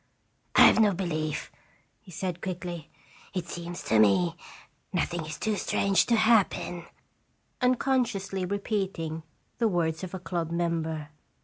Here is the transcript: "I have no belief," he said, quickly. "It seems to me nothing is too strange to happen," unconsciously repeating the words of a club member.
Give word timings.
"I 0.55 0.61
have 0.61 0.79
no 0.79 0.95
belief," 0.95 1.51
he 1.99 2.09
said, 2.09 2.41
quickly. 2.41 2.89
"It 3.35 3.47
seems 3.47 3.83
to 3.83 3.99
me 3.99 4.35
nothing 4.91 5.27
is 5.27 5.37
too 5.37 5.55
strange 5.57 6.07
to 6.07 6.15
happen," 6.15 6.87
unconsciously 7.61 8.43
repeating 8.43 9.21
the 9.59 9.67
words 9.67 10.03
of 10.03 10.15
a 10.15 10.19
club 10.19 10.49
member. 10.49 11.09